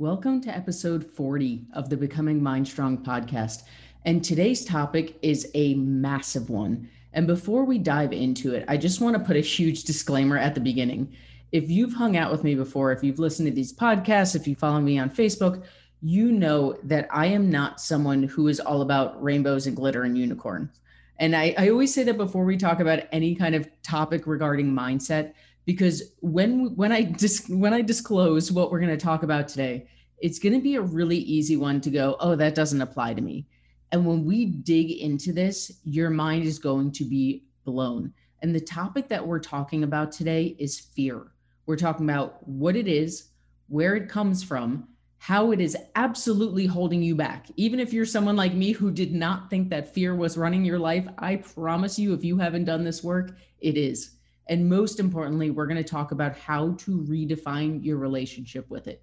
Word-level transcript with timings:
Welcome 0.00 0.40
to 0.42 0.56
episode 0.56 1.04
40 1.04 1.66
of 1.72 1.90
the 1.90 1.96
Becoming 1.96 2.40
Mind 2.40 2.68
Strong 2.68 2.98
podcast. 2.98 3.64
And 4.04 4.22
today's 4.22 4.64
topic 4.64 5.18
is 5.22 5.50
a 5.54 5.74
massive 5.74 6.50
one. 6.50 6.88
And 7.14 7.26
before 7.26 7.64
we 7.64 7.78
dive 7.78 8.12
into 8.12 8.54
it, 8.54 8.64
I 8.68 8.76
just 8.76 9.00
want 9.00 9.16
to 9.16 9.24
put 9.24 9.34
a 9.34 9.40
huge 9.40 9.82
disclaimer 9.82 10.38
at 10.38 10.54
the 10.54 10.60
beginning. 10.60 11.12
If 11.50 11.68
you've 11.68 11.94
hung 11.94 12.16
out 12.16 12.30
with 12.30 12.44
me 12.44 12.54
before, 12.54 12.92
if 12.92 13.02
you've 13.02 13.18
listened 13.18 13.48
to 13.48 13.52
these 13.52 13.72
podcasts, 13.72 14.36
if 14.36 14.46
you 14.46 14.54
follow 14.54 14.80
me 14.80 15.00
on 15.00 15.10
Facebook, 15.10 15.64
you 16.00 16.30
know 16.30 16.78
that 16.84 17.08
I 17.10 17.26
am 17.26 17.50
not 17.50 17.80
someone 17.80 18.22
who 18.22 18.46
is 18.46 18.60
all 18.60 18.82
about 18.82 19.20
rainbows 19.20 19.66
and 19.66 19.74
glitter 19.74 20.04
and 20.04 20.16
unicorns. 20.16 20.78
And 21.18 21.34
I, 21.34 21.56
I 21.58 21.70
always 21.70 21.92
say 21.92 22.04
that 22.04 22.16
before 22.16 22.44
we 22.44 22.56
talk 22.56 22.78
about 22.78 23.00
any 23.10 23.34
kind 23.34 23.56
of 23.56 23.68
topic 23.82 24.28
regarding 24.28 24.72
mindset, 24.72 25.32
because 25.68 26.14
when 26.20 26.74
when 26.76 26.92
I 26.92 27.02
dis, 27.02 27.46
when 27.46 27.74
I 27.74 27.82
disclose 27.82 28.50
what 28.50 28.70
we're 28.70 28.80
going 28.80 28.96
to 28.98 29.04
talk 29.04 29.22
about 29.22 29.48
today, 29.48 29.86
it's 30.18 30.38
going 30.38 30.54
to 30.54 30.62
be 30.62 30.76
a 30.76 30.80
really 30.80 31.18
easy 31.18 31.58
one 31.58 31.82
to 31.82 31.90
go, 31.90 32.16
oh, 32.20 32.36
that 32.36 32.54
doesn't 32.54 32.80
apply 32.80 33.12
to 33.12 33.20
me. 33.20 33.46
And 33.92 34.06
when 34.06 34.24
we 34.24 34.46
dig 34.46 34.90
into 34.90 35.30
this, 35.30 35.80
your 35.84 36.08
mind 36.08 36.44
is 36.44 36.58
going 36.58 36.92
to 36.92 37.04
be 37.04 37.44
blown. 37.66 38.14
And 38.40 38.54
the 38.54 38.60
topic 38.60 39.08
that 39.08 39.26
we're 39.26 39.40
talking 39.40 39.82
about 39.84 40.10
today 40.10 40.56
is 40.58 40.80
fear. 40.80 41.32
We're 41.66 41.76
talking 41.76 42.08
about 42.08 42.48
what 42.48 42.74
it 42.74 42.88
is, 42.88 43.28
where 43.68 43.94
it 43.94 44.08
comes 44.08 44.42
from, 44.42 44.88
how 45.18 45.52
it 45.52 45.60
is 45.60 45.76
absolutely 45.96 46.64
holding 46.64 47.02
you 47.02 47.14
back. 47.14 47.44
Even 47.56 47.78
if 47.78 47.92
you're 47.92 48.06
someone 48.06 48.36
like 48.36 48.54
me 48.54 48.72
who 48.72 48.90
did 48.90 49.12
not 49.12 49.50
think 49.50 49.68
that 49.68 49.92
fear 49.92 50.14
was 50.14 50.38
running 50.38 50.64
your 50.64 50.78
life, 50.78 51.06
I 51.18 51.36
promise 51.36 51.98
you, 51.98 52.14
if 52.14 52.24
you 52.24 52.38
haven't 52.38 52.64
done 52.64 52.84
this 52.84 53.04
work, 53.04 53.36
it 53.60 53.76
is. 53.76 54.17
And 54.50 54.66
most 54.66 54.98
importantly, 54.98 55.50
we're 55.50 55.66
going 55.66 55.76
to 55.76 55.88
talk 55.88 56.10
about 56.10 56.34
how 56.34 56.72
to 56.78 57.02
redefine 57.02 57.84
your 57.84 57.98
relationship 57.98 58.70
with 58.70 58.88
it. 58.88 59.02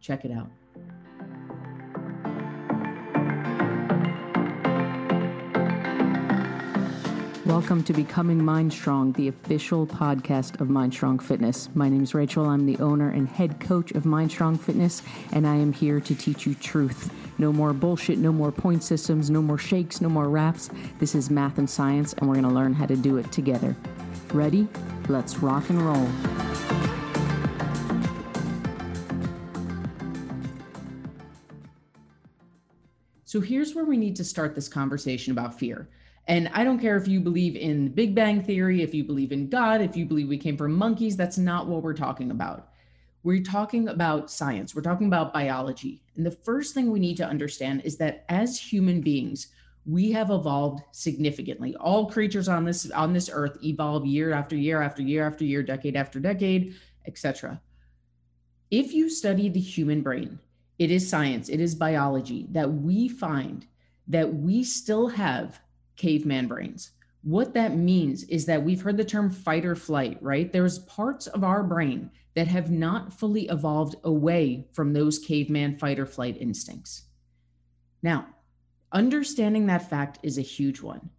Check 0.00 0.24
it 0.24 0.32
out. 0.32 0.48
Welcome 7.44 7.84
to 7.84 7.92
Becoming 7.92 8.42
Mind 8.42 8.72
Strong, 8.72 9.12
the 9.12 9.28
official 9.28 9.86
podcast 9.86 10.62
of 10.62 10.70
Mind 10.70 10.94
Strong 10.94 11.18
Fitness. 11.18 11.68
My 11.74 11.90
name 11.90 12.02
is 12.02 12.14
Rachel. 12.14 12.46
I'm 12.46 12.64
the 12.64 12.78
owner 12.78 13.10
and 13.10 13.28
head 13.28 13.60
coach 13.60 13.92
of 13.92 14.06
Mind 14.06 14.30
Strong 14.30 14.58
Fitness, 14.58 15.02
and 15.32 15.46
I 15.46 15.56
am 15.56 15.74
here 15.74 16.00
to 16.00 16.14
teach 16.14 16.46
you 16.46 16.54
truth. 16.54 17.12
No 17.36 17.52
more 17.52 17.74
bullshit, 17.74 18.16
no 18.16 18.32
more 18.32 18.50
point 18.50 18.82
systems, 18.82 19.28
no 19.28 19.42
more 19.42 19.58
shakes, 19.58 20.00
no 20.00 20.08
more 20.08 20.30
wraps. 20.30 20.70
This 21.00 21.14
is 21.14 21.28
math 21.30 21.58
and 21.58 21.68
science, 21.68 22.14
and 22.14 22.26
we're 22.26 22.36
going 22.36 22.48
to 22.48 22.54
learn 22.54 22.72
how 22.72 22.86
to 22.86 22.96
do 22.96 23.18
it 23.18 23.30
together. 23.30 23.76
Ready? 24.32 24.68
Let's 25.08 25.38
rock 25.38 25.70
and 25.70 25.80
roll. 25.80 26.08
So 33.24 33.40
here's 33.40 33.74
where 33.74 33.84
we 33.84 33.96
need 33.96 34.16
to 34.16 34.24
start 34.24 34.54
this 34.54 34.68
conversation 34.68 35.32
about 35.32 35.58
fear. 35.58 35.88
And 36.28 36.48
I 36.54 36.64
don't 36.64 36.78
care 36.78 36.96
if 36.96 37.06
you 37.06 37.20
believe 37.20 37.54
in 37.54 37.84
the 37.84 37.90
Big 37.90 38.14
Bang 38.14 38.42
Theory, 38.42 38.82
if 38.82 38.94
you 38.94 39.04
believe 39.04 39.30
in 39.30 39.48
God, 39.48 39.80
if 39.80 39.96
you 39.96 40.06
believe 40.06 40.28
we 40.28 40.38
came 40.38 40.56
from 40.56 40.72
monkeys, 40.72 41.16
that's 41.16 41.38
not 41.38 41.68
what 41.68 41.82
we're 41.82 41.94
talking 41.94 42.30
about. 42.30 42.70
We're 43.22 43.42
talking 43.42 43.88
about 43.88 44.30
science, 44.30 44.74
we're 44.74 44.82
talking 44.82 45.06
about 45.08 45.32
biology. 45.32 46.02
And 46.16 46.24
the 46.24 46.30
first 46.30 46.74
thing 46.74 46.90
we 46.90 47.00
need 47.00 47.16
to 47.18 47.26
understand 47.26 47.82
is 47.84 47.96
that 47.98 48.24
as 48.28 48.58
human 48.58 49.00
beings, 49.00 49.48
we 49.86 50.10
have 50.10 50.30
evolved 50.30 50.82
significantly. 50.92 51.76
All 51.76 52.10
creatures 52.10 52.48
on 52.48 52.64
this 52.64 52.90
on 52.90 53.12
this 53.12 53.30
earth 53.32 53.56
evolve 53.62 54.04
year 54.04 54.32
after 54.32 54.56
year 54.56 54.82
after 54.82 55.02
year 55.02 55.26
after 55.26 55.44
year, 55.44 55.62
decade 55.62 55.96
after 55.96 56.18
decade, 56.18 56.74
etc. 57.06 57.60
If 58.70 58.92
you 58.92 59.08
study 59.08 59.48
the 59.48 59.60
human 59.60 60.02
brain, 60.02 60.40
it 60.78 60.90
is 60.90 61.08
science, 61.08 61.48
it 61.48 61.60
is 61.60 61.74
biology 61.74 62.46
that 62.50 62.70
we 62.70 63.08
find 63.08 63.66
that 64.08 64.32
we 64.32 64.64
still 64.64 65.06
have 65.08 65.60
caveman 65.96 66.48
brains. 66.48 66.90
What 67.22 67.54
that 67.54 67.76
means 67.76 68.24
is 68.24 68.46
that 68.46 68.62
we've 68.62 68.82
heard 68.82 68.96
the 68.96 69.04
term 69.04 69.30
fight 69.30 69.64
or 69.64 69.74
flight, 69.74 70.18
right? 70.20 70.52
There's 70.52 70.80
parts 70.80 71.26
of 71.28 71.42
our 71.42 71.62
brain 71.62 72.10
that 72.34 72.46
have 72.48 72.70
not 72.70 73.12
fully 73.12 73.48
evolved 73.48 73.96
away 74.04 74.68
from 74.72 74.92
those 74.92 75.18
caveman 75.18 75.78
fight 75.78 75.98
or 75.98 76.06
flight 76.06 76.36
instincts. 76.40 77.04
Now, 78.02 78.26
Understanding 78.92 79.66
that 79.66 79.88
fact 79.90 80.18
is 80.22 80.38
a 80.38 80.42
huge 80.42 80.80
one 80.80 81.10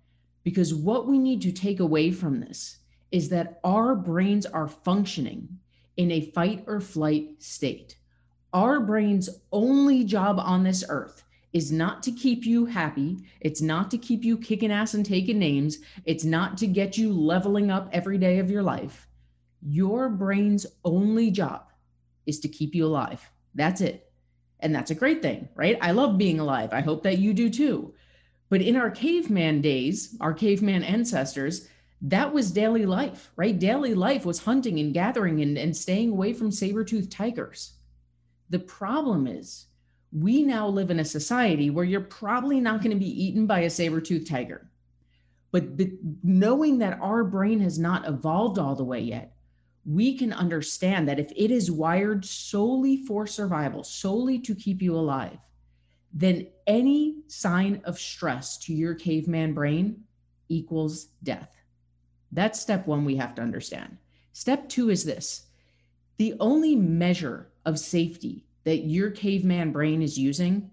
because 0.44 0.73
what 0.73 1.07
we 1.07 1.19
need 1.19 1.41
to 1.41 1.51
take 1.51 1.79
away 1.79 2.11
from 2.11 2.39
this 2.39 2.78
is 3.11 3.29
that 3.29 3.59
our 3.63 3.95
brains 3.95 4.45
are 4.45 4.67
functioning 4.67 5.47
in 5.97 6.11
a 6.11 6.31
fight 6.31 6.63
or 6.67 6.79
flight 6.79 7.31
state. 7.39 7.97
Our 8.53 8.79
brain's 8.79 9.29
only 9.51 10.03
job 10.03 10.39
on 10.39 10.63
this 10.63 10.83
earth 10.88 11.23
is 11.53 11.72
not 11.72 12.03
to 12.03 12.11
keep 12.11 12.45
you 12.45 12.66
happy. 12.66 13.17
It's 13.41 13.61
not 13.61 13.91
to 13.91 13.97
keep 13.97 14.23
you 14.23 14.38
kicking 14.38 14.72
ass 14.72 14.94
and 14.94 15.06
taking 15.06 15.39
names. 15.39 15.79
It's 16.06 16.23
not 16.23 16.57
to 16.59 16.67
get 16.67 16.97
you 16.97 17.11
leveling 17.11 17.72
up 17.72 17.89
every 17.91 18.17
day 18.17 18.39
of 18.39 18.51
your 18.51 18.63
life. 18.63 19.07
Your 19.61 20.09
brain's 20.09 20.66
only 20.85 21.31
job 21.31 21.72
is 22.25 22.39
to 22.41 22.47
keep 22.47 22.75
you 22.75 22.85
alive. 22.85 23.27
That's 23.56 23.81
it. 23.81 24.06
And 24.59 24.73
that's 24.73 24.91
a 24.91 24.95
great 24.95 25.22
thing, 25.22 25.50
right? 25.56 25.78
I 25.81 25.91
love 25.91 26.18
being 26.18 26.40
alive. 26.40 26.73
I 26.73 26.81
hope 26.81 27.03
that 27.03 27.19
you 27.19 27.34
do 27.34 27.50
too. 27.50 27.94
But 28.50 28.62
in 28.62 28.75
our 28.75 28.90
caveman 28.90 29.62
days, 29.62 30.16
our 30.19 30.34
caveman 30.34 30.84
ancestors, 30.84 31.68
that 32.01 32.34
was 32.34 32.51
daily 32.51 32.85
life, 32.85 33.31
right? 33.35 33.57
Daily 33.57 33.94
life 33.94 34.25
was 34.25 34.44
hunting 34.44 34.79
and 34.79 34.94
gathering 34.94 35.41
and, 35.41 35.57
and 35.57 35.75
staying 35.75 36.12
away 36.12 36.34
from 36.34 36.51
saber-toothed 36.51 37.12
tigers. 37.12 37.73
The 38.50 38.59
problem 38.59 39.28
is, 39.28 39.66
we 40.12 40.44
now 40.44 40.68
live 40.68 40.89
in 40.89 41.01
a 41.01 41.06
society 41.06 41.69
where 41.69 41.85
you're 41.85 42.01
probably 42.01 42.62
not 42.62 42.81
going 42.81 42.91
to 42.91 43.00
be 43.00 43.24
eaten 43.24 43.45
by 43.45 43.59
a 43.59 43.69
saber-toothed 43.69 44.28
tiger. 44.28 44.69
But, 45.51 45.78
but 45.78 45.88
knowing 46.24 46.78
that 46.79 47.00
our 47.01 47.24
brain 47.24 47.59
has 47.59 47.78
not 47.78 48.07
evolved 48.07 48.57
all 48.59 48.75
the 48.75 48.84
way 48.84 49.01
yet, 49.01 49.36
we 49.87 50.17
can 50.17 50.33
understand 50.33 51.07
that 51.07 51.19
if 51.19 51.31
it 51.35 51.49
is 51.49 51.71
wired 51.71 52.25
solely 52.25 52.97
for 53.05 53.25
survival, 53.25 53.83
solely 53.85 54.37
to 54.37 54.53
keep 54.53 54.81
you 54.81 54.93
alive, 54.93 55.37
then 56.13 56.45
any 56.67 57.15
sign 57.27 57.81
of 57.85 57.97
stress 57.97 58.57
to 58.57 58.73
your 58.73 58.93
caveman 58.93 59.53
brain 59.53 60.03
equals 60.49 61.07
death. 61.23 61.55
That's 62.33 62.59
step 62.59 62.85
one 62.85 63.05
we 63.05 63.15
have 63.15 63.33
to 63.35 63.41
understand. 63.41 63.97
Step 64.33 64.67
two 64.67 64.89
is 64.89 65.05
this 65.05 65.47
the 66.17 66.35
only 66.41 66.75
measure 66.75 67.49
of 67.65 67.79
safety 67.79 68.43
that 68.65 68.79
your 68.79 69.09
caveman 69.09 69.71
brain 69.71 70.01
is 70.01 70.17
using 70.17 70.69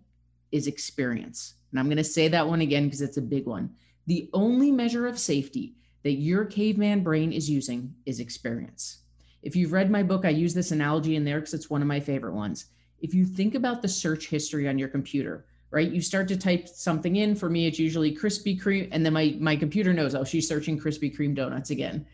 is 0.50 0.66
experience. 0.66 1.54
And 1.70 1.78
I'm 1.78 1.86
going 1.86 1.98
to 1.98 2.04
say 2.04 2.26
that 2.28 2.48
one 2.48 2.62
again 2.62 2.84
because 2.84 3.02
it's 3.02 3.16
a 3.16 3.22
big 3.22 3.46
one. 3.46 3.70
The 4.06 4.28
only 4.32 4.72
measure 4.72 5.06
of 5.06 5.18
safety 5.20 5.76
that 6.02 6.14
your 6.14 6.44
caveman 6.44 7.04
brain 7.04 7.32
is 7.32 7.48
using 7.48 7.94
is 8.06 8.18
experience. 8.18 9.03
If 9.44 9.54
you've 9.54 9.72
read 9.72 9.90
my 9.90 10.02
book, 10.02 10.24
I 10.24 10.30
use 10.30 10.54
this 10.54 10.70
analogy 10.70 11.16
in 11.16 11.24
there 11.24 11.38
because 11.38 11.52
it's 11.52 11.68
one 11.68 11.82
of 11.82 11.88
my 11.88 12.00
favorite 12.00 12.32
ones. 12.32 12.66
If 13.00 13.12
you 13.12 13.26
think 13.26 13.54
about 13.54 13.82
the 13.82 13.88
search 13.88 14.28
history 14.28 14.66
on 14.66 14.78
your 14.78 14.88
computer, 14.88 15.44
right? 15.70 15.90
You 15.90 16.00
start 16.00 16.28
to 16.28 16.36
type 16.36 16.66
something 16.66 17.16
in. 17.16 17.34
For 17.34 17.50
me, 17.50 17.66
it's 17.66 17.78
usually 17.78 18.16
Krispy 18.16 18.58
Kreme, 18.58 18.88
and 18.90 19.04
then 19.04 19.12
my 19.12 19.36
my 19.38 19.54
computer 19.54 19.92
knows, 19.92 20.14
oh, 20.14 20.24
she's 20.24 20.48
searching 20.48 20.80
Krispy 20.80 21.14
Kreme 21.14 21.34
donuts 21.34 21.70
again. 21.70 22.06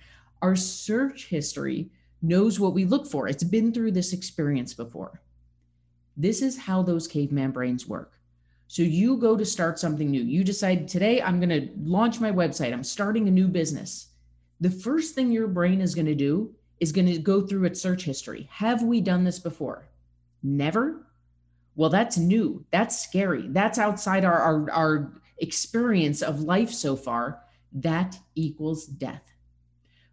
Our 0.43 0.57
search 0.57 1.27
history 1.27 1.91
knows 2.21 2.59
what 2.59 2.75
we 2.75 2.85
look 2.85 3.07
for. 3.07 3.29
It's 3.29 3.45
been 3.45 3.73
through 3.73 3.93
this 3.93 4.13
experience 4.13 4.75
before. 4.75 5.23
This 6.17 6.43
is 6.43 6.59
how 6.59 6.83
those 6.83 7.07
caveman 7.07 7.53
brains 7.53 7.87
work. 7.87 8.15
So 8.67 8.83
you 8.83 9.17
go 9.17 9.37
to 9.37 9.45
start 9.45 9.79
something 9.79 10.11
new. 10.11 10.23
You 10.23 10.43
decide 10.43 10.89
today 10.89 11.23
I'm 11.23 11.41
going 11.41 11.51
to 11.51 11.69
launch 11.83 12.21
my 12.21 12.33
website. 12.33 12.73
I'm 12.73 12.85
starting 12.85 13.29
a 13.29 13.31
new 13.31 13.47
business. 13.47 14.09
The 14.61 14.71
first 14.71 15.15
thing 15.15 15.31
your 15.31 15.49
brain 15.49 15.81
is 15.81 15.95
going 15.95 16.07
to 16.07 16.15
do 16.15 16.55
is 16.81 16.93
going 16.93 17.07
to 17.07 17.19
go 17.19 17.43
through 17.43 17.67
its 17.67 17.81
search 17.81 18.03
history. 18.05 18.49
Have 18.51 18.83
we 18.83 19.01
done 19.01 19.23
this 19.23 19.39
before? 19.39 19.87
Never? 20.43 21.07
Well, 21.77 21.91
that's 21.91 22.16
new. 22.16 22.65
That's 22.72 23.01
scary. 23.01 23.47
That's 23.49 23.78
outside 23.78 24.25
our, 24.25 24.39
our, 24.39 24.71
our 24.71 25.13
experience 25.39 26.22
of 26.22 26.41
life 26.41 26.71
so 26.71 26.97
far. 26.97 27.43
That 27.72 28.19
equals 28.34 28.87
death. 28.87 29.22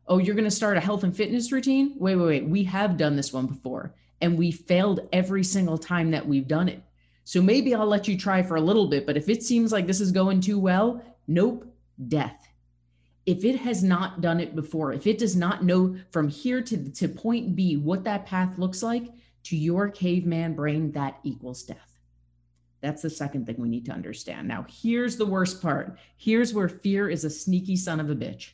Oh, 0.07 0.19
you're 0.19 0.35
going 0.35 0.45
to 0.45 0.51
start 0.51 0.77
a 0.77 0.81
health 0.81 1.03
and 1.03 1.15
fitness 1.15 1.51
routine? 1.51 1.95
Wait, 1.97 2.15
wait, 2.15 2.25
wait. 2.25 2.47
We 2.47 2.63
have 2.65 2.97
done 2.97 3.15
this 3.15 3.33
one 3.33 3.47
before 3.47 3.95
and 4.21 4.37
we 4.37 4.51
failed 4.51 5.07
every 5.11 5.43
single 5.43 5.77
time 5.77 6.11
that 6.11 6.25
we've 6.25 6.47
done 6.47 6.69
it. 6.69 6.81
So 7.23 7.41
maybe 7.41 7.75
I'll 7.75 7.85
let 7.85 8.07
you 8.07 8.17
try 8.17 8.41
for 8.41 8.55
a 8.55 8.61
little 8.61 8.87
bit, 8.87 9.05
but 9.05 9.17
if 9.17 9.27
it 9.27 9.43
seems 9.43 9.71
like 9.71 9.85
this 9.85 9.99
is 9.99 10.11
going 10.11 10.39
too 10.39 10.57
well, 10.57 11.03
nope, 11.27 11.65
death 12.07 12.46
if 13.27 13.43
it 13.43 13.57
has 13.57 13.83
not 13.83 14.21
done 14.21 14.39
it 14.39 14.55
before, 14.55 14.93
if 14.93 15.05
it 15.05 15.17
does 15.17 15.35
not 15.35 15.63
know 15.63 15.95
from 16.11 16.29
here 16.29 16.61
to, 16.61 16.89
to 16.89 17.09
point 17.09 17.57
B 17.57 17.75
what 17.75 18.05
that 18.05 18.25
path 18.25 18.57
looks 18.57 18.81
like, 18.81 19.11
to 19.43 19.57
your 19.57 19.89
caveman 19.89 20.55
brain, 20.55 20.91
that 20.93 21.19
equals 21.23 21.63
death. 21.63 21.99
That's 22.79 23.01
the 23.01 23.09
second 23.09 23.45
thing 23.45 23.57
we 23.59 23.67
need 23.67 23.85
to 23.85 23.91
understand. 23.91 24.47
Now, 24.47 24.65
here's 24.69 25.17
the 25.17 25.25
worst 25.25 25.61
part. 25.61 25.97
Here's 26.15 26.53
where 26.53 26.69
fear 26.69 27.09
is 27.09 27.25
a 27.25 27.29
sneaky 27.29 27.75
son 27.75 27.99
of 27.99 28.09
a 28.09 28.15
bitch. 28.15 28.51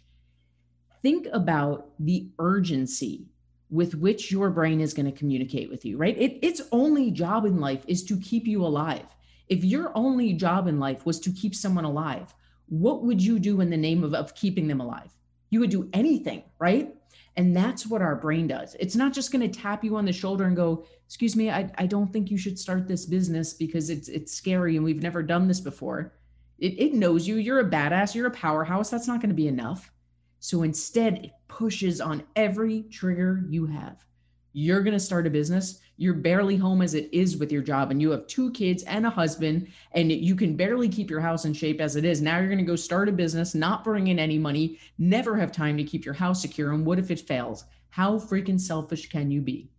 Think 1.04 1.28
about 1.32 1.92
the 2.00 2.30
urgency 2.40 3.28
with 3.70 3.94
which 3.96 4.32
your 4.32 4.50
brain 4.50 4.82
is 4.82 4.94
going 4.94 5.06
to 5.06 5.18
communicate 5.18 5.70
with 5.70 5.86
you, 5.86 5.98
right? 5.98 6.18
It, 6.18 6.40
its 6.42 6.62
only 6.72 7.12
job 7.12 7.46
in 7.46 7.60
life 7.60 7.84
is 7.88 8.04
to 8.06 8.20
keep 8.20 8.48
you 8.48 8.66
alive. 8.66 9.06
If 9.50 9.64
your 9.64 9.92
only 9.96 10.34
job 10.34 10.68
in 10.68 10.80
life 10.80 11.06
was 11.06 11.20
to 11.22 11.32
keep 11.32 11.54
someone 11.54 11.86
alive, 11.86 12.34
what 12.68 13.04
would 13.04 13.22
you 13.22 13.40
do 13.40 13.62
in 13.62 13.70
the 13.70 13.78
name 13.78 14.04
of, 14.04 14.14
of 14.14 14.36
keeping 14.36 14.68
them 14.68 14.82
alive? 14.82 15.14
You 15.50 15.60
would 15.60 15.70
do 15.70 15.90
anything, 15.94 16.44
right? 16.60 16.96
And 17.36 17.56
that's 17.56 17.88
what 17.88 18.02
our 18.02 18.16
brain 18.16 18.48
does. 18.48 18.76
It's 18.80 18.96
not 18.96 19.14
just 19.14 19.32
going 19.32 19.50
to 19.50 19.60
tap 19.60 19.84
you 19.84 19.96
on 19.96 20.06
the 20.06 20.14
shoulder 20.14 20.46
and 20.46 20.56
go, 20.56 20.86
"Excuse 21.06 21.36
me, 21.36 21.50
I, 21.50 21.72
I 21.78 21.86
don't 21.86 22.12
think 22.12 22.30
you 22.30 22.38
should 22.38 22.60
start 22.60 22.88
this 22.88 23.06
business 23.06 23.54
because 23.54 23.90
it's 23.90 24.08
it's 24.08 24.34
scary 24.34 24.76
and 24.76 24.86
we've 24.86 25.02
never 25.02 25.24
done 25.24 25.48
this 25.48 25.60
before." 25.60 26.14
It, 26.60 26.80
it 26.80 26.94
knows 26.94 27.28
you. 27.28 27.36
You're 27.38 27.60
a 27.60 27.70
badass. 27.70 28.14
You're 28.14 28.28
a 28.28 28.32
powerhouse. 28.32 28.90
That's 28.90 29.08
not 29.08 29.20
going 29.20 29.30
to 29.30 29.36
be 29.36 29.48
enough. 29.48 29.92
So 30.40 30.64
instead, 30.64 31.26
it 31.26 31.32
pushes 31.48 32.02
on 32.02 32.24
every 32.36 32.84
trigger 32.84 33.46
you 33.50 33.66
have. 33.66 34.06
You're 34.54 34.84
going 34.84 34.94
to 34.94 35.00
start 35.00 35.26
a 35.26 35.32
business. 35.32 35.80
You're 35.98 36.14
barely 36.14 36.56
home 36.56 36.84
as 36.84 36.94
it 36.94 37.10
is 37.12 37.38
with 37.38 37.52
your 37.52 37.64
job, 37.64 37.90
and 37.90 38.00
you 38.00 38.12
have 38.12 38.28
two 38.28 38.52
kids 38.52 38.84
and 38.84 39.06
a 39.06 39.10
husband, 39.10 39.68
and 39.94 40.12
you 40.12 40.36
can 40.36 40.56
barely 40.56 40.88
keep 40.88 41.10
your 41.10 41.22
house 41.22 41.46
in 41.46 41.54
shape 41.54 41.82
as 41.82 41.96
it 41.96 42.06
is. 42.06 42.22
Now 42.22 42.38
you're 42.38 42.48
going 42.48 42.60
to 42.60 42.64
go 42.64 42.76
start 42.76 43.10
a 43.10 43.12
business, 43.12 43.56
not 43.56 43.84
bring 43.84 44.08
in 44.08 44.20
any 44.20 44.38
money, 44.38 44.78
never 45.00 45.36
have 45.36 45.52
time 45.52 45.76
to 45.78 45.84
keep 45.84 46.06
your 46.06 46.14
house 46.14 46.42
secure. 46.42 46.72
And 46.72 46.86
what 46.86 47.00
if 47.00 47.10
it 47.10 47.20
fails? 47.20 47.66
How 47.90 48.18
freaking 48.20 48.60
selfish 48.60 49.10
can 49.10 49.32
you 49.32 49.42
be? 49.42 49.70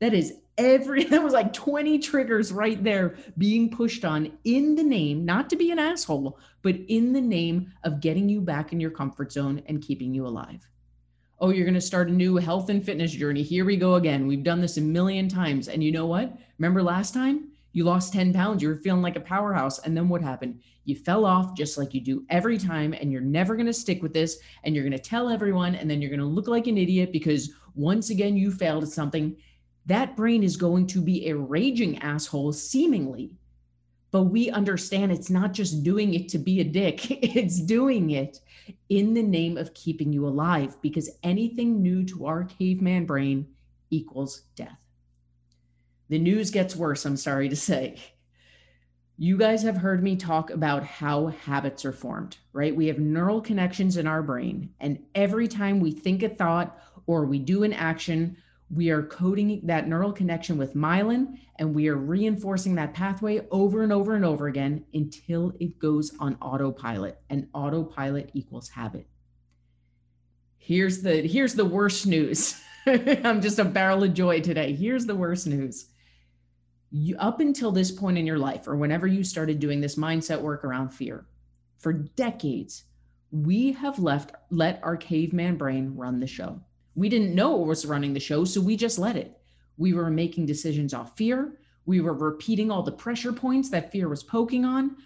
That 0.00 0.14
is 0.14 0.34
every, 0.58 1.04
that 1.10 1.22
was 1.22 1.32
like 1.32 1.52
20 1.52 2.00
triggers 2.00 2.50
right 2.50 2.82
there 2.82 3.14
being 3.38 3.70
pushed 3.70 4.04
on 4.04 4.32
in 4.42 4.74
the 4.74 4.82
name, 4.82 5.24
not 5.24 5.48
to 5.50 5.56
be 5.56 5.70
an 5.70 5.78
asshole, 5.78 6.40
but 6.62 6.74
in 6.88 7.12
the 7.12 7.20
name 7.20 7.72
of 7.84 8.00
getting 8.00 8.28
you 8.28 8.40
back 8.40 8.72
in 8.72 8.80
your 8.80 8.90
comfort 8.90 9.30
zone 9.30 9.62
and 9.66 9.80
keeping 9.80 10.12
you 10.12 10.26
alive 10.26 10.66
oh, 11.42 11.50
you're 11.50 11.64
going 11.64 11.74
to 11.74 11.80
start 11.80 12.08
a 12.08 12.12
new 12.12 12.36
health 12.36 12.70
and 12.70 12.84
fitness 12.84 13.10
journey. 13.10 13.42
Here 13.42 13.64
we 13.64 13.76
go 13.76 13.96
again. 13.96 14.28
We've 14.28 14.44
done 14.44 14.60
this 14.60 14.76
a 14.76 14.80
million 14.80 15.28
times. 15.28 15.66
And 15.66 15.82
you 15.82 15.90
know 15.90 16.06
what? 16.06 16.32
Remember 16.58 16.84
last 16.84 17.12
time? 17.12 17.48
You 17.72 17.82
lost 17.82 18.12
10 18.12 18.32
pounds. 18.32 18.62
You 18.62 18.68
were 18.68 18.76
feeling 18.76 19.02
like 19.02 19.16
a 19.16 19.20
powerhouse. 19.20 19.80
And 19.80 19.96
then 19.96 20.08
what 20.08 20.22
happened? 20.22 20.60
You 20.84 20.94
fell 20.94 21.24
off 21.24 21.56
just 21.56 21.76
like 21.76 21.94
you 21.94 22.00
do 22.00 22.24
every 22.30 22.58
time. 22.58 22.92
And 22.92 23.10
you're 23.10 23.20
never 23.20 23.56
going 23.56 23.66
to 23.66 23.72
stick 23.72 24.04
with 24.04 24.14
this. 24.14 24.38
And 24.62 24.72
you're 24.72 24.84
going 24.84 24.96
to 24.96 25.00
tell 25.00 25.28
everyone. 25.28 25.74
And 25.74 25.90
then 25.90 26.00
you're 26.00 26.10
going 26.10 26.20
to 26.20 26.26
look 26.26 26.46
like 26.46 26.68
an 26.68 26.78
idiot 26.78 27.10
because 27.10 27.50
once 27.74 28.10
again, 28.10 28.36
you 28.36 28.52
failed 28.52 28.84
at 28.84 28.90
something. 28.90 29.36
That 29.86 30.14
brain 30.14 30.44
is 30.44 30.56
going 30.56 30.86
to 30.88 31.00
be 31.00 31.28
a 31.28 31.36
raging 31.36 31.98
asshole, 31.98 32.52
seemingly. 32.52 33.32
But 34.12 34.24
we 34.24 34.50
understand 34.50 35.10
it's 35.10 35.30
not 35.30 35.52
just 35.52 35.82
doing 35.82 36.14
it 36.14 36.28
to 36.28 36.38
be 36.38 36.60
a 36.60 36.64
dick, 36.64 37.10
it's 37.10 37.60
doing 37.60 38.10
it 38.10 38.38
in 38.88 39.14
the 39.14 39.22
name 39.22 39.56
of 39.56 39.74
keeping 39.74 40.12
you 40.12 40.26
alive 40.26 40.80
because 40.82 41.10
anything 41.24 41.82
new 41.82 42.04
to 42.04 42.26
our 42.26 42.44
caveman 42.44 43.06
brain 43.06 43.48
equals 43.90 44.42
death. 44.54 44.78
The 46.08 46.18
news 46.18 46.50
gets 46.50 46.76
worse, 46.76 47.06
I'm 47.06 47.16
sorry 47.16 47.48
to 47.48 47.56
say. 47.56 47.96
You 49.16 49.38
guys 49.38 49.62
have 49.62 49.76
heard 49.76 50.02
me 50.02 50.16
talk 50.16 50.50
about 50.50 50.84
how 50.84 51.28
habits 51.28 51.84
are 51.84 51.92
formed, 51.92 52.36
right? 52.52 52.74
We 52.74 52.88
have 52.88 52.98
neural 52.98 53.40
connections 53.40 53.96
in 53.96 54.06
our 54.06 54.22
brain, 54.22 54.70
and 54.80 55.02
every 55.14 55.48
time 55.48 55.80
we 55.80 55.90
think 55.90 56.22
a 56.22 56.28
thought 56.28 56.78
or 57.06 57.24
we 57.24 57.38
do 57.38 57.62
an 57.62 57.72
action, 57.72 58.36
we 58.74 58.90
are 58.90 59.02
coding 59.02 59.60
that 59.64 59.86
neural 59.86 60.12
connection 60.12 60.56
with 60.56 60.74
myelin 60.74 61.36
and 61.56 61.74
we 61.74 61.88
are 61.88 61.96
reinforcing 61.96 62.74
that 62.74 62.94
pathway 62.94 63.46
over 63.50 63.82
and 63.82 63.92
over 63.92 64.14
and 64.14 64.24
over 64.24 64.48
again 64.48 64.84
until 64.94 65.52
it 65.60 65.78
goes 65.78 66.12
on 66.18 66.36
autopilot 66.40 67.20
and 67.28 67.46
autopilot 67.52 68.30
equals 68.32 68.70
habit. 68.70 69.06
Here's 70.56 71.02
the 71.02 71.26
here's 71.26 71.54
the 71.54 71.64
worst 71.64 72.06
news. 72.06 72.58
I'm 72.86 73.42
just 73.42 73.58
a 73.58 73.64
barrel 73.64 74.04
of 74.04 74.14
joy 74.14 74.40
today. 74.40 74.74
Here's 74.74 75.04
the 75.04 75.14
worst 75.14 75.46
news. 75.46 75.86
You, 76.90 77.16
up 77.18 77.40
until 77.40 77.72
this 77.72 77.90
point 77.90 78.18
in 78.18 78.26
your 78.26 78.38
life 78.38 78.66
or 78.66 78.76
whenever 78.76 79.06
you 79.06 79.24
started 79.24 79.60
doing 79.60 79.80
this 79.80 79.96
mindset 79.96 80.40
work 80.40 80.64
around 80.64 80.90
fear 80.90 81.26
for 81.78 81.92
decades 81.92 82.84
we 83.32 83.72
have 83.72 83.98
left 83.98 84.32
let 84.50 84.78
our 84.82 84.96
caveman 84.96 85.56
brain 85.56 85.94
run 85.96 86.20
the 86.20 86.26
show 86.26 86.60
we 86.94 87.08
didn't 87.08 87.34
know 87.34 87.56
what 87.56 87.68
was 87.68 87.86
running 87.86 88.12
the 88.12 88.20
show, 88.20 88.44
so 88.44 88.60
we 88.60 88.76
just 88.76 88.98
let 88.98 89.16
it. 89.16 89.38
We 89.78 89.94
were 89.94 90.10
making 90.10 90.46
decisions 90.46 90.92
off 90.92 91.16
fear. 91.16 91.58
We 91.86 92.00
were 92.00 92.14
repeating 92.14 92.70
all 92.70 92.82
the 92.82 92.92
pressure 92.92 93.32
points 93.32 93.70
that 93.70 93.90
fear 93.90 94.08
was 94.08 94.22
poking 94.22 94.64
on. 94.64 94.96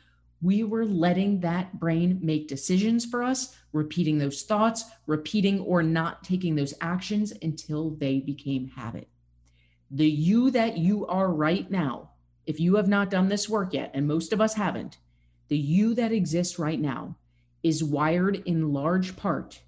We 0.42 0.64
were 0.64 0.84
letting 0.84 1.40
that 1.40 1.78
brain 1.78 2.18
make 2.22 2.48
decisions 2.48 3.04
for 3.04 3.22
us, 3.22 3.56
repeating 3.72 4.18
those 4.18 4.42
thoughts, 4.42 4.84
repeating 5.06 5.60
or 5.60 5.82
not 5.82 6.24
taking 6.24 6.54
those 6.54 6.74
actions 6.80 7.32
until 7.42 7.90
they 7.90 8.20
became 8.20 8.68
habit. 8.68 9.08
The 9.90 10.10
you 10.10 10.50
that 10.50 10.76
you 10.76 11.06
are 11.06 11.32
right 11.32 11.70
now, 11.70 12.10
if 12.44 12.60
you 12.60 12.74
have 12.76 12.88
not 12.88 13.10
done 13.10 13.28
this 13.28 13.48
work 13.48 13.72
yet, 13.72 13.92
and 13.94 14.06
most 14.06 14.32
of 14.32 14.40
us 14.40 14.54
haven't, 14.54 14.98
the 15.48 15.56
you 15.56 15.94
that 15.94 16.12
exists 16.12 16.58
right 16.58 16.80
now 16.80 17.16
is 17.62 17.82
wired 17.82 18.42
in 18.44 18.72
large 18.72 19.16
part 19.16 19.60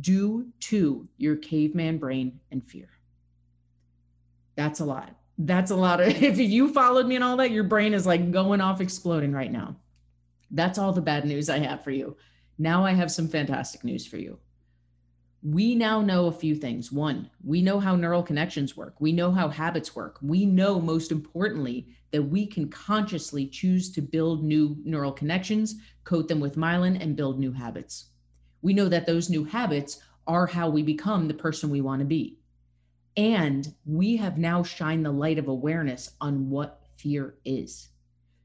due 0.00 0.48
to 0.60 1.08
your 1.16 1.36
caveman 1.36 1.98
brain 1.98 2.40
and 2.50 2.64
fear. 2.64 2.88
That's 4.54 4.80
a 4.80 4.84
lot. 4.84 5.14
That's 5.38 5.70
a 5.70 5.76
lot 5.76 6.00
of, 6.00 6.08
if 6.22 6.38
you 6.38 6.72
followed 6.72 7.06
me 7.06 7.14
and 7.14 7.24
all 7.24 7.36
that, 7.38 7.50
your 7.50 7.64
brain 7.64 7.94
is 7.94 8.06
like 8.06 8.30
going 8.30 8.60
off 8.60 8.80
exploding 8.80 9.32
right 9.32 9.52
now. 9.52 9.76
That's 10.50 10.78
all 10.78 10.92
the 10.92 11.00
bad 11.00 11.24
news 11.24 11.48
I 11.48 11.58
have 11.58 11.84
for 11.84 11.90
you. 11.90 12.16
Now 12.58 12.84
I 12.84 12.92
have 12.92 13.10
some 13.10 13.28
fantastic 13.28 13.84
news 13.84 14.06
for 14.06 14.16
you. 14.16 14.38
We 15.42 15.76
now 15.76 16.02
know 16.02 16.26
a 16.26 16.32
few 16.32 16.56
things. 16.56 16.90
One, 16.90 17.30
we 17.44 17.62
know 17.62 17.78
how 17.78 17.94
neural 17.94 18.24
connections 18.24 18.76
work. 18.76 18.96
We 19.00 19.12
know 19.12 19.30
how 19.30 19.48
habits 19.48 19.94
work. 19.94 20.18
We 20.20 20.44
know, 20.44 20.80
most 20.80 21.12
importantly, 21.12 21.86
that 22.10 22.22
we 22.22 22.44
can 22.44 22.68
consciously 22.68 23.46
choose 23.46 23.92
to 23.92 24.02
build 24.02 24.42
new 24.42 24.76
neural 24.82 25.12
connections, 25.12 25.76
coat 26.02 26.26
them 26.26 26.40
with 26.40 26.56
myelin, 26.56 27.00
and 27.00 27.14
build 27.14 27.38
new 27.38 27.52
habits 27.52 28.06
we 28.62 28.72
know 28.72 28.88
that 28.88 29.06
those 29.06 29.30
new 29.30 29.44
habits 29.44 30.00
are 30.26 30.46
how 30.46 30.68
we 30.68 30.82
become 30.82 31.26
the 31.26 31.34
person 31.34 31.70
we 31.70 31.80
want 31.80 32.00
to 32.00 32.04
be. 32.04 32.38
And 33.16 33.74
we 33.84 34.16
have 34.16 34.38
now 34.38 34.62
shined 34.62 35.04
the 35.04 35.10
light 35.10 35.38
of 35.38 35.48
awareness 35.48 36.10
on 36.20 36.50
what 36.50 36.82
fear 36.96 37.34
is. 37.44 37.88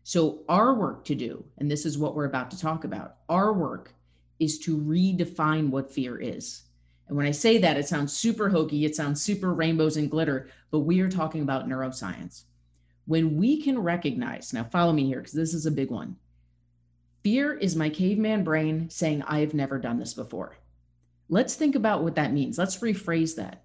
So, 0.04 0.44
our 0.50 0.74
work 0.74 1.06
to 1.06 1.16
do, 1.16 1.46
and 1.58 1.70
this 1.70 1.86
is 1.86 1.98
what 1.98 2.16
we're 2.16 2.26
about 2.26 2.52
to 2.52 2.60
talk 2.60 2.84
about, 2.84 3.18
our 3.30 3.54
work 3.54 3.94
is 4.40 4.60
to 4.60 4.78
redefine 4.78 5.70
what 5.70 5.92
fear 5.92 6.20
is. 6.20 6.64
And 7.08 7.16
when 7.16 7.26
I 7.26 7.32
say 7.32 7.58
that, 7.60 7.78
it 7.78 7.88
sounds 7.88 8.14
super 8.14 8.50
hokey, 8.50 8.86
it 8.86 8.96
sounds 8.96 9.22
super 9.22 9.54
rainbows 9.54 9.98
and 9.98 10.10
glitter, 10.10 10.50
but 10.72 10.80
we 10.80 11.00
are 11.02 11.10
talking 11.10 11.42
about 11.42 11.68
neuroscience. 11.68 12.44
When 13.06 13.38
we 13.38 13.62
can 13.62 13.80
recognize, 13.80 14.54
now 14.54 14.64
follow 14.64 14.94
me 14.94 15.06
here, 15.06 15.20
because 15.20 15.34
this 15.34 15.54
is 15.54 15.66
a 15.66 15.72
big 15.72 15.92
one. 15.92 16.16
Fear 17.24 17.54
is 17.54 17.74
my 17.74 17.90
caveman 17.90 18.44
brain 18.44 18.90
saying, 18.90 19.24
I 19.24 19.40
have 19.40 19.54
never 19.54 19.80
done 19.80 19.98
this 19.98 20.14
before. 20.14 20.58
Let's 21.30 21.56
think 21.56 21.74
about 21.74 22.04
what 22.04 22.16
that 22.16 22.34
means. 22.34 22.58
Let's 22.58 22.80
rephrase 22.80 23.36
that. 23.36 23.64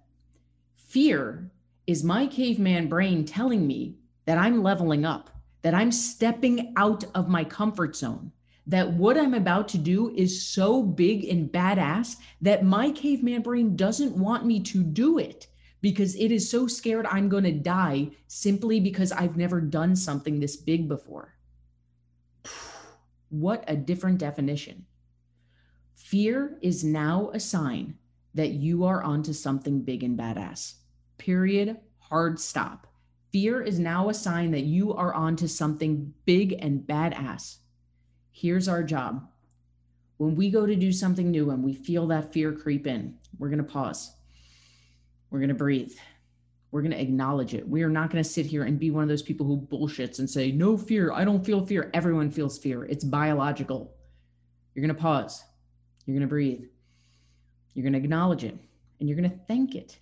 Fear 0.77 1.51
is 1.85 2.01
my 2.01 2.25
caveman 2.25 2.87
brain 2.87 3.25
telling 3.25 3.67
me 3.67 3.97
that 4.25 4.37
I'm 4.37 4.63
leveling 4.63 5.03
up, 5.03 5.29
that 5.61 5.73
I'm 5.73 5.91
stepping 5.91 6.73
out 6.77 7.03
of 7.13 7.27
my 7.27 7.43
comfort 7.43 7.97
zone, 7.97 8.31
that 8.65 8.93
what 8.93 9.17
I'm 9.17 9.33
about 9.33 9.67
to 9.69 9.77
do 9.77 10.15
is 10.15 10.41
so 10.41 10.81
big 10.81 11.25
and 11.25 11.51
badass 11.51 12.15
that 12.39 12.63
my 12.63 12.91
caveman 12.91 13.41
brain 13.41 13.75
doesn't 13.75 14.15
want 14.15 14.45
me 14.45 14.61
to 14.61 14.83
do 14.83 15.17
it 15.17 15.47
because 15.81 16.15
it 16.15 16.31
is 16.31 16.49
so 16.49 16.65
scared 16.65 17.05
I'm 17.07 17.27
going 17.27 17.43
to 17.43 17.51
die 17.51 18.11
simply 18.27 18.79
because 18.79 19.11
I've 19.11 19.35
never 19.35 19.59
done 19.59 19.97
something 19.97 20.39
this 20.39 20.55
big 20.55 20.87
before. 20.87 21.35
What 23.29 23.63
a 23.67 23.75
different 23.75 24.17
definition. 24.17 24.85
Fear 25.95 26.57
is 26.61 26.83
now 26.83 27.29
a 27.33 27.39
sign 27.39 27.95
that 28.33 28.51
you 28.51 28.83
are 28.85 29.03
onto 29.03 29.33
something 29.33 29.81
big 29.81 30.03
and 30.03 30.17
badass. 30.17 30.75
Period. 31.17 31.77
Hard 31.99 32.39
stop. 32.39 32.87
Fear 33.31 33.61
is 33.61 33.77
now 33.77 34.09
a 34.09 34.13
sign 34.13 34.51
that 34.51 34.63
you 34.63 34.93
are 34.93 35.13
onto 35.13 35.47
something 35.47 36.13
big 36.25 36.53
and 36.59 36.81
badass. 36.81 37.57
Here's 38.31 38.67
our 38.67 38.83
job. 38.83 39.27
When 40.17 40.35
we 40.35 40.49
go 40.49 40.65
to 40.65 40.75
do 40.75 40.91
something 40.91 41.29
new 41.29 41.51
and 41.51 41.63
we 41.63 41.73
feel 41.73 42.07
that 42.07 42.33
fear 42.33 42.51
creep 42.53 42.87
in, 42.87 43.17
we're 43.37 43.49
going 43.49 43.63
to 43.63 43.63
pause. 43.63 44.11
We're 45.29 45.39
going 45.39 45.49
to 45.49 45.55
breathe 45.55 45.93
we're 46.71 46.81
going 46.81 46.91
to 46.91 47.01
acknowledge 47.01 47.53
it. 47.53 47.67
We 47.67 47.81
are 47.83 47.89
not 47.89 48.11
going 48.11 48.23
to 48.23 48.29
sit 48.29 48.45
here 48.45 48.63
and 48.63 48.79
be 48.79 48.91
one 48.91 49.03
of 49.03 49.09
those 49.09 49.23
people 49.23 49.45
who 49.45 49.57
bullshits 49.57 50.19
and 50.19 50.29
say, 50.29 50.51
no 50.51 50.77
fear. 50.77 51.11
I 51.11 51.23
don't 51.25 51.43
feel 51.43 51.65
fear. 51.65 51.89
Everyone 51.93 52.29
feels 52.29 52.59
fear. 52.59 52.85
It's 52.85 53.03
biological. 53.03 53.95
You're 54.73 54.85
going 54.85 54.95
to 54.95 55.01
pause. 55.01 55.43
You're 56.05 56.15
going 56.15 56.27
to 56.27 56.27
breathe. 56.27 56.63
You're 57.73 57.83
going 57.83 57.93
to 57.93 57.99
acknowledge 57.99 58.43
it 58.43 58.57
and 58.99 59.09
you're 59.09 59.17
going 59.17 59.29
to 59.29 59.39
thank 59.47 59.75
it. 59.75 59.97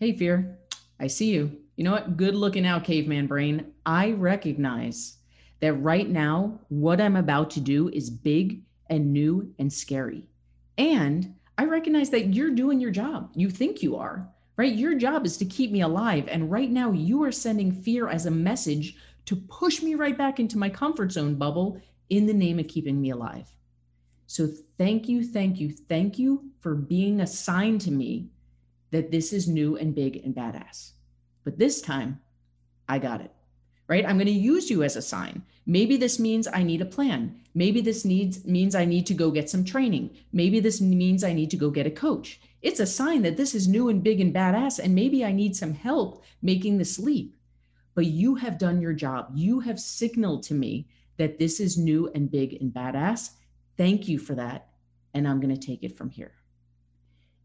Hey, 0.00 0.16
fear, 0.16 0.58
I 1.00 1.08
see 1.08 1.30
you. 1.30 1.58
You 1.76 1.84
know 1.84 1.92
what? 1.92 2.16
Good 2.16 2.34
looking 2.34 2.66
out, 2.66 2.84
caveman 2.84 3.26
brain. 3.26 3.72
I 3.84 4.12
recognize 4.12 5.18
that 5.60 5.74
right 5.74 6.08
now, 6.08 6.58
what 6.68 7.00
I'm 7.00 7.16
about 7.16 7.50
to 7.50 7.60
do 7.60 7.88
is 7.88 8.10
big 8.10 8.62
and 8.90 9.12
new 9.12 9.52
and 9.58 9.72
scary. 9.72 10.24
And 10.78 11.34
I 11.58 11.64
recognize 11.64 12.10
that 12.10 12.34
you're 12.34 12.50
doing 12.50 12.80
your 12.80 12.92
job. 12.92 13.30
You 13.34 13.50
think 13.50 13.82
you 13.82 13.96
are 13.96 14.28
right? 14.58 14.74
Your 14.74 14.96
job 14.96 15.24
is 15.24 15.38
to 15.38 15.44
keep 15.46 15.70
me 15.70 15.80
alive. 15.80 16.26
And 16.28 16.50
right 16.50 16.70
now, 16.70 16.90
you 16.90 17.22
are 17.22 17.32
sending 17.32 17.72
fear 17.72 18.08
as 18.08 18.26
a 18.26 18.30
message 18.30 18.96
to 19.24 19.36
push 19.36 19.82
me 19.82 19.94
right 19.94 20.18
back 20.18 20.40
into 20.40 20.58
my 20.58 20.68
comfort 20.68 21.12
zone 21.12 21.36
bubble 21.36 21.80
in 22.10 22.26
the 22.26 22.34
name 22.34 22.58
of 22.58 22.66
keeping 22.66 23.00
me 23.00 23.10
alive. 23.10 23.48
So 24.26 24.48
thank 24.76 25.08
you, 25.08 25.24
thank 25.24 25.58
you, 25.58 25.70
thank 25.70 26.18
you 26.18 26.50
for 26.60 26.74
being 26.74 27.20
a 27.20 27.26
sign 27.26 27.78
to 27.78 27.90
me 27.90 28.28
that 28.90 29.10
this 29.10 29.32
is 29.32 29.48
new 29.48 29.76
and 29.76 29.94
big 29.94 30.16
and 30.24 30.34
badass. 30.34 30.90
But 31.44 31.58
this 31.58 31.80
time, 31.80 32.20
I 32.88 32.98
got 32.98 33.20
it. 33.20 33.30
Right? 33.86 34.04
I'm 34.04 34.16
going 34.16 34.26
to 34.26 34.32
use 34.32 34.68
you 34.68 34.82
as 34.82 34.96
a 34.96 35.02
sign. 35.02 35.42
Maybe 35.64 35.96
this 35.96 36.18
means 36.18 36.46
I 36.46 36.62
need 36.62 36.82
a 36.82 36.86
plan. 36.86 37.40
Maybe 37.54 37.80
this 37.80 38.04
needs 38.04 38.44
means 38.44 38.74
I 38.74 38.84
need 38.84 39.06
to 39.06 39.14
go 39.14 39.30
get 39.30 39.48
some 39.48 39.64
training. 39.64 40.10
Maybe 40.30 40.60
this 40.60 40.80
means 40.80 41.24
I 41.24 41.32
need 41.32 41.50
to 41.50 41.56
go 41.56 41.70
get 41.70 41.86
a 41.86 41.90
coach. 41.90 42.38
It's 42.62 42.80
a 42.80 42.86
sign 42.86 43.22
that 43.22 43.36
this 43.36 43.54
is 43.54 43.68
new 43.68 43.88
and 43.88 44.02
big 44.02 44.20
and 44.20 44.34
badass 44.34 44.78
and 44.78 44.94
maybe 44.94 45.24
I 45.24 45.32
need 45.32 45.54
some 45.54 45.74
help 45.74 46.24
making 46.42 46.78
this 46.78 46.98
leap. 46.98 47.36
But 47.94 48.06
you 48.06 48.34
have 48.36 48.58
done 48.58 48.80
your 48.80 48.92
job. 48.92 49.30
You 49.34 49.60
have 49.60 49.80
signaled 49.80 50.42
to 50.44 50.54
me 50.54 50.88
that 51.16 51.38
this 51.38 51.60
is 51.60 51.76
new 51.76 52.10
and 52.14 52.30
big 52.30 52.54
and 52.60 52.72
badass. 52.72 53.30
Thank 53.76 54.08
you 54.08 54.18
for 54.18 54.34
that. 54.36 54.68
And 55.14 55.26
I'm 55.26 55.40
going 55.40 55.54
to 55.54 55.66
take 55.66 55.82
it 55.82 55.96
from 55.96 56.10
here. 56.10 56.32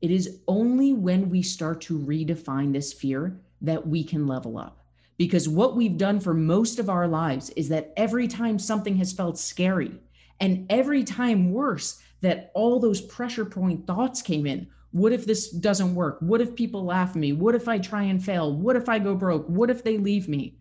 It 0.01 0.11
is 0.11 0.39
only 0.47 0.93
when 0.93 1.29
we 1.29 1.41
start 1.41 1.81
to 1.81 1.97
redefine 1.97 2.73
this 2.73 2.91
fear 2.91 3.39
that 3.61 3.87
we 3.87 4.03
can 4.03 4.27
level 4.27 4.57
up. 4.57 4.85
Because 5.17 5.47
what 5.47 5.75
we've 5.75 5.97
done 5.97 6.19
for 6.19 6.33
most 6.33 6.77
of 6.79 6.89
our 6.89 7.07
lives 7.07 7.49
is 7.51 7.69
that 7.69 7.93
every 7.95 8.27
time 8.27 8.59
something 8.59 8.97
has 8.97 9.13
felt 9.13 9.37
scary, 9.39 9.99
and 10.39 10.65
every 10.69 11.03
time 11.03 11.51
worse, 11.51 12.01
that 12.21 12.51
all 12.53 12.79
those 12.79 12.99
pressure 12.99 13.45
point 13.45 13.87
thoughts 13.87 14.21
came 14.21 14.45
in. 14.45 14.67
What 14.93 15.11
if 15.11 15.25
this 15.25 15.49
doesn't 15.49 15.95
work? 15.95 16.17
What 16.19 16.39
if 16.39 16.55
people 16.55 16.85
laugh 16.85 17.09
at 17.09 17.15
me? 17.15 17.33
What 17.33 17.55
if 17.55 17.67
I 17.67 17.79
try 17.79 18.03
and 18.03 18.23
fail? 18.23 18.53
What 18.53 18.75
if 18.75 18.87
I 18.87 18.99
go 18.99 19.15
broke? 19.15 19.47
What 19.47 19.71
if 19.71 19.83
they 19.83 19.97
leave 19.97 20.29
me? 20.29 20.59